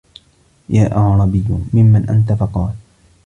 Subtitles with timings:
[0.69, 1.43] يَا أَعْرَابِيُّ
[1.73, 2.73] مِمَّنْ أَنْتَ؟ فَقَالَ